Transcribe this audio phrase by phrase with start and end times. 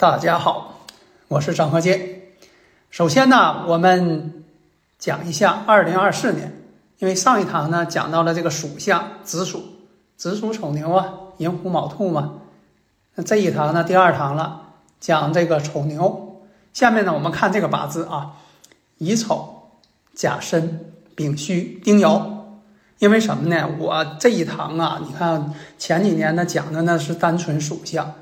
[0.00, 0.78] 大家好，
[1.26, 2.20] 我是张和建。
[2.88, 4.44] 首先呢，我们
[4.96, 6.52] 讲一下二零二四年，
[7.00, 9.60] 因为上一堂呢讲到了这个属相子鼠，
[10.16, 12.34] 子鼠丑牛啊，寅虎卯兔嘛。
[13.16, 14.68] 那这一堂呢，第二堂了，
[15.00, 16.42] 讲这个丑牛。
[16.72, 18.36] 下面呢，我们看这个八字啊，
[18.98, 19.70] 乙丑、
[20.14, 22.22] 甲申、丙戌、丁酉。
[23.00, 23.68] 因为什么呢？
[23.80, 28.14] 我这一堂啊，你看前几年呢讲的呢是单纯属相。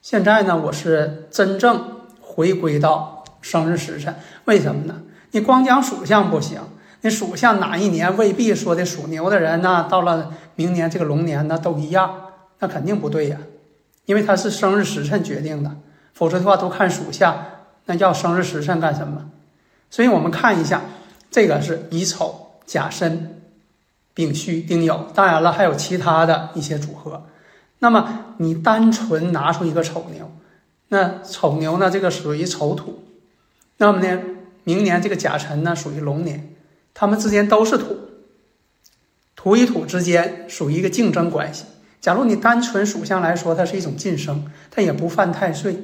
[0.00, 5.02] 现在呢，我是真正回归到生日时辰，为什么呢？
[5.32, 6.60] 你光讲属相不行，
[7.02, 12.14] 你属相哪一年未必说的属牛的人呢，到了明年这个龙年呢都一样，
[12.60, 13.38] 那肯定不对呀，
[14.06, 15.76] 因为它是生日时辰决定的，
[16.14, 17.44] 否则的话都看属相，
[17.86, 19.30] 那要生日时辰干什么？
[19.90, 20.80] 所以我们看一下，
[21.30, 23.40] 这个是乙丑、甲申、
[24.14, 27.24] 丙戌、丁酉，当然了，还有其他的一些组合。
[27.80, 30.30] 那么你单纯拿出一个丑牛，
[30.88, 31.88] 那丑牛呢？
[31.88, 33.04] 这个属于丑土，
[33.76, 34.20] 那么呢，
[34.64, 36.54] 明年这个甲辰呢属于龙年，
[36.92, 37.96] 它们之间都是土，
[39.36, 41.66] 土与土之间属于一个竞争关系。
[42.00, 45.76] 假如你单纯属相来说，它是一种晋升，它也不犯太岁，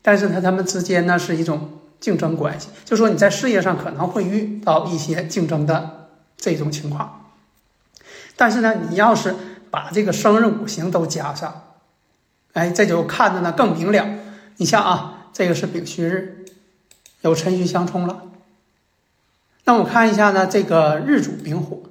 [0.00, 7.26] 但是它它们之间呢是一种竞争关系，就说你在事业上可能会遇到一些竞争的这种情况，
[8.36, 9.34] 但是呢，你要是。
[9.76, 11.74] 把这个生日五行都加上，
[12.54, 14.08] 哎，这就看的呢更明了。
[14.56, 16.46] 你像啊，这个是丙戌日，
[17.20, 18.22] 有辰戌相冲了。
[19.64, 21.82] 那我看一下呢，这个日主丙火，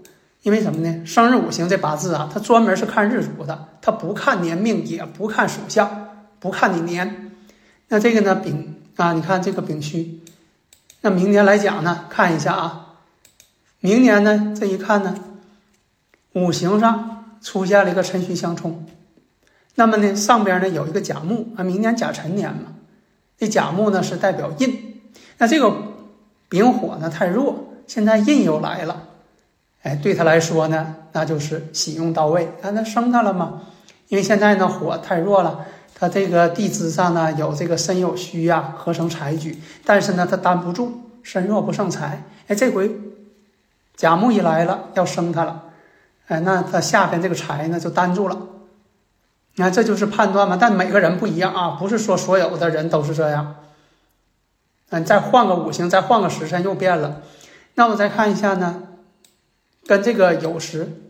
[0.41, 1.05] 因为什么呢？
[1.05, 7.33] 生日五行这八字啊，它专门是看日主的，它不看年命，也不看属相，不看你年。
[7.89, 10.23] 那这个呢，丙啊，你看这个丙戌，
[11.01, 12.95] 那明年来讲呢，看一下啊，
[13.79, 15.15] 明年呢，这一看呢，
[16.33, 17.11] 五行上。
[17.45, 18.83] 出现了一个辰戌相冲，
[19.75, 22.73] 那么呢，上边呢有一个甲木啊，明年甲辰年嘛，
[23.37, 25.03] 这甲木呢是代表印，
[25.37, 25.71] 那这个
[26.49, 29.03] 丙火呢太弱，现在印又来了，
[29.83, 33.61] 哎，对他来说呢，那就是喜用到位，啊，那生他了吗？
[34.07, 42.91] 因为现在呢火太弱了，他这个地支上呢有这个申酉戌呀，合成财局，但是呢他担不住，身弱不胜财，哎，这回
[43.95, 45.61] 甲木一来了，要生他了。
[46.27, 48.37] 哎，那他下边这个财呢就担住了，
[49.55, 50.57] 你看这就是判断嘛。
[50.59, 53.55] 但每个人不一样啊，不是说所有的人都是这样。
[54.89, 57.21] 嗯，再换个五行，再换个时辰又变了。
[57.75, 58.83] 那我再看一下呢，
[59.85, 61.01] 跟这个酉时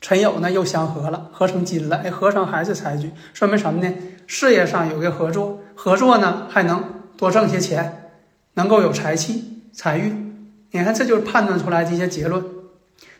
[0.00, 1.96] 辰酉呢又相合了，合成金了。
[1.96, 3.94] 哎，合成还是财局，说明什么呢？
[4.26, 6.84] 事业上有个合作，合作呢还能
[7.16, 8.10] 多挣些钱，
[8.54, 10.56] 能够有财气、财运。
[10.70, 12.57] 你看，这就是判断出来这些结论。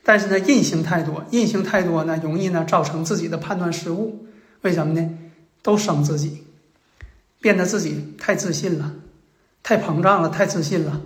[0.08, 4.24] 但是呢，印星太多，印星太多呢，容易呢造成自己的判断失误。
[4.62, 5.18] 为什么呢？
[5.60, 6.44] 都生自己，
[7.42, 8.94] 变得自己太自信了，
[9.62, 11.02] 太膨胀了，太自信了，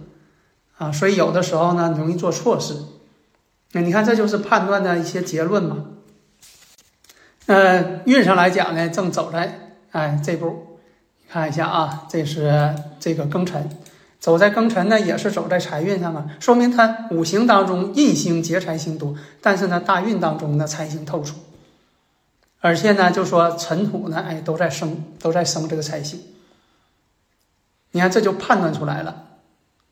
[0.78, 2.76] 啊，所以有的时候呢，容易做错事。
[3.72, 5.84] 那你看，这就是判断的一些结论嘛。
[7.46, 10.78] 呃，运上来讲呢，正走在哎这步，
[11.28, 13.68] 看一下啊，这是这个庚辰。
[14.22, 21.34] 走在庚辰呢，也是走在财运上啊，说明他五行当中印星劫财星多，但是呢，大运当中呢财星透出，
[22.60, 26.20] 而且呢，就说尘土呢，哎，都在生，都在生这个财星。
[27.90, 29.24] 你看，这就判断出来了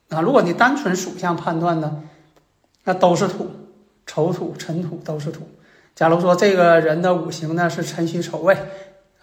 [0.07, 0.21] 啊。
[0.21, 2.01] 如果你单纯属相判断呢，
[2.85, 3.51] 那都是土，
[4.07, 5.45] 丑土、尘土都是土。
[5.93, 8.57] 假如说这个人的五行呢是辰戌丑未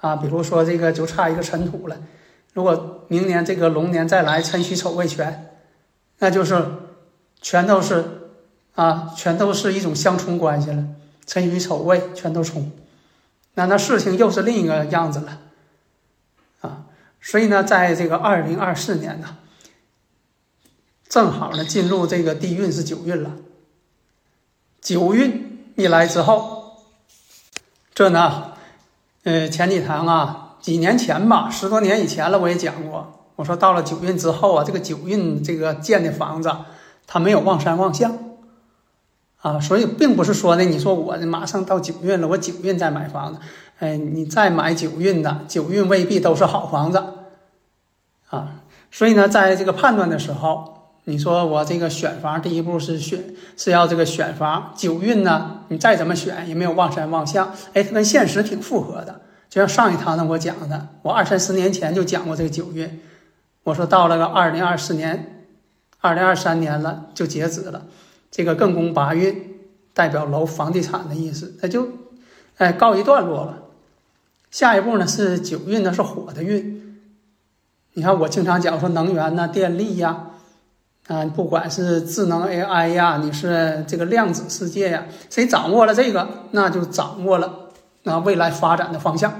[0.02, 1.96] 啊，比如说这个就差一个尘土了。
[2.58, 5.54] 如果明年这个龙年再来辰戌丑未全，
[6.18, 6.66] 那就是
[7.40, 8.32] 全都是
[8.74, 10.84] 啊，全都是一种相冲关系了。
[11.24, 12.72] 辰戌丑未全都冲，
[13.54, 15.38] 那那事情又是另一个样子了
[16.60, 16.86] 啊。
[17.20, 19.36] 所以呢，在这个二零二四年呢，
[21.08, 23.36] 正好呢进入这个地运是九运了。
[24.80, 26.76] 九运一来之后，
[27.94, 28.54] 这呢，
[29.22, 30.46] 呃，前几堂啊。
[30.60, 33.14] 几年前吧，十多年以前了，我也讲过。
[33.36, 36.50] 我说到了九运之后啊，这个九运这个建的房子，
[37.06, 38.18] 它没有望山望向，
[39.40, 43.38] 啊，所以并不是说呢，你说我马上到九运了，我九运再买房子，
[43.78, 47.00] 哎，你再买九运的，九运未必都是好房子，
[48.30, 48.54] 啊，
[48.90, 53.22] 所以呢，在这个判断的时候，你说我这个选房第一步是选
[53.56, 59.20] 是要这个选房九运呢，你再怎么选也没有望山望向，哎，它跟现实挺符合的。
[59.48, 63.00] 就像上一堂呢，我讲的，我二三十年前就讲过这个九运。
[63.64, 65.46] 我说到了个二零二四年，
[66.00, 67.86] 二零二三年了就截止了，
[68.30, 69.58] 这个艮宫八运
[69.92, 71.88] 代表楼房地产的意思，它就
[72.56, 73.64] 哎告一段落了。
[74.50, 76.98] 下一步呢是九运呢是火的运，
[77.92, 80.30] 你看我经常讲说能源呐、电力呀，
[81.08, 87.67] 啊，不管是智能 AI 呀，你是这个量子世界呀，谁掌握了这个，那就掌握了
[88.08, 89.32] 那未来发展的方向。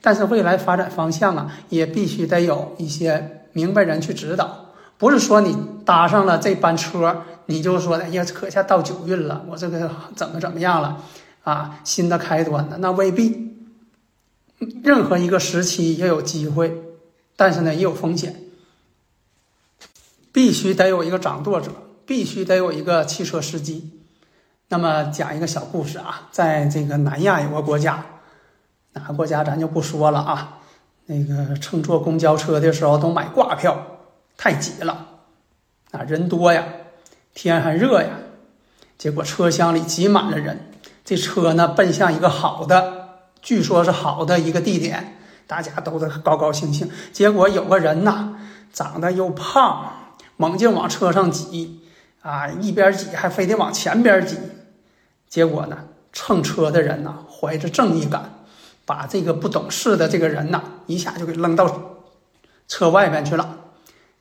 [0.00, 3.42] 但是未来发展方向啊，也必须得有一些。
[3.56, 11.00] 明白人去指导，不是说你搭上了这班车，你就说哎呀，可下到九运了，我这个怎么怎么样了
[11.44, 11.78] 啊？
[11.84, 12.78] 新的开端呢？
[12.80, 13.54] 那未必。
[14.82, 16.82] 任何一个时期也有机会，
[17.36, 18.34] 但是呢也有风险。
[20.32, 21.70] 必须得有一个掌舵者，
[22.04, 24.00] 必须得有一个汽车司机。
[24.68, 28.04] 那么讲一个小故事啊，在这个南亚有个国家，
[28.94, 30.58] 哪个国家咱就不说了啊。
[31.06, 33.76] 那个乘坐公交车的时候都买挂票，
[34.38, 35.06] 太挤了，
[35.90, 36.64] 啊人多呀，
[37.34, 38.08] 天还热呀，
[38.96, 40.70] 结果车厢里挤满了人。
[41.04, 43.08] 这车呢奔向一个好的，
[43.42, 46.90] 据说是好的一个地点，大家都在高高兴兴。
[47.12, 48.36] 结果有个人呐，
[48.72, 49.92] 长得又胖，
[50.38, 51.82] 猛劲往车上挤，
[52.22, 54.38] 啊一边挤还非得往前边挤，
[55.28, 55.76] 结果呢
[56.14, 58.30] 乘车的人呢怀着正义感。
[58.84, 61.68] 把这个不懂事的这个人呐，一下就给扔到
[62.68, 63.58] 车外边去了。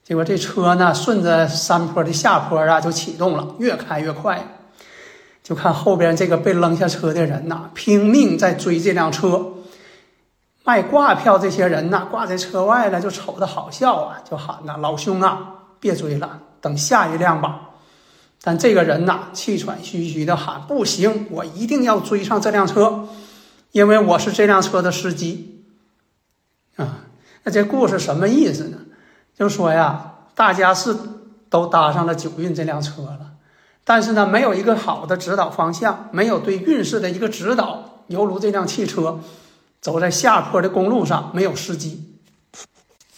[0.03, 4.57] 结果这车呢，顺着山坡的下坡啊，就启动了，越开越快。
[5.41, 9.47] 就看后边这个被扔下车的人呐，拼命在追这辆车。
[10.65, 17.71] 卖挂票这些人呐，挂在车外了，就瞅着好笑啊，就喊呐：“老兄啊，别追了，等下一辆吧。”
[18.41, 23.05] 但这个人呐，气喘吁吁的喊：“不行，我一定要追上这辆车。”
[23.73, 25.65] 因为我是这辆车的司机，
[26.75, 27.05] 啊，
[27.43, 28.77] 那这故事什么意思呢？
[29.35, 30.95] 就说呀，大家是
[31.49, 33.31] 都搭上了九运这辆车了，
[33.83, 39.19] 但是呢，没有一个好的指导方向，没有对运势的一个指导，犹如这辆汽车
[39.81, 42.19] 走在下坡的公路上，没有司机。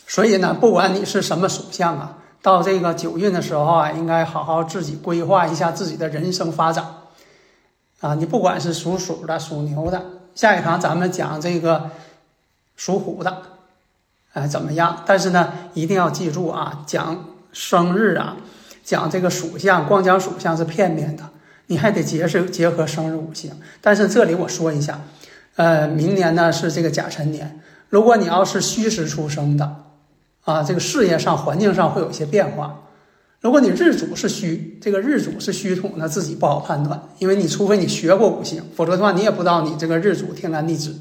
[0.07, 6.85] 所以呢，不管你是什么属相啊，到这个九运的时候啊，应该好好自己规划一下自己的人生发展，
[7.99, 10.14] 啊，你不管是属鼠的、属牛的。
[10.35, 11.89] 下一堂咱们讲这个
[12.75, 13.41] 属虎的，
[14.33, 15.01] 哎，怎么样？
[15.05, 18.35] 但是呢，一定要记住啊，讲生日啊，
[18.83, 21.23] 讲这个属相，光讲属相是片面的，
[21.67, 23.51] 你还得结是结合生日五行。
[23.79, 24.99] 但是这里我说一下，
[25.55, 29.83] 呃，明年呢是这个甲辰年，如果你要是戌时出生的，
[30.43, 32.81] 啊，这个事业上、环境上会有一些变化。
[33.45, 40.91] 如果你日主是虚，这个日主是虚土那，自己不好判断，因为你除非你学过五行，否则的话你也不知道你这个日主天干地支，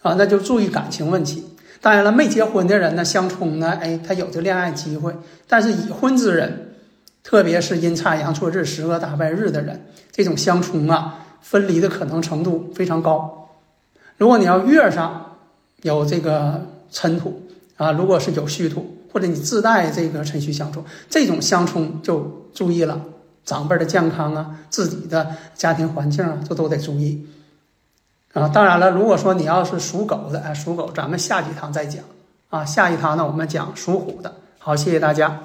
[0.00, 1.44] 啊，那就注意感情问题。
[1.82, 5.12] 当然了，没结婚的人呢，相冲呢，哎，他有这恋爱机会；
[5.46, 6.70] 但是已婚之人，
[7.22, 13.50] 特别是阴差阳错日、时恶大败日的人，这种相冲啊，分离的可能程度非常高。
[14.16, 15.36] 如果你要月上
[15.82, 17.42] 有这个尘土
[17.76, 18.95] 啊，如果是有虚土。
[19.16, 23.00] 或者你自带这个程序相冲，这种相冲就注意了，
[23.46, 27.26] 长辈的健康啊，自己的家庭环境啊，这都得注意
[28.34, 28.46] 啊。
[28.48, 32.04] 当然了，如果说你要是属狗的，哎，属狗，咱们下几堂再讲
[32.50, 32.62] 啊。
[32.62, 34.34] 下一堂呢，我们讲属虎的。
[34.58, 35.40] 好，谢谢大家。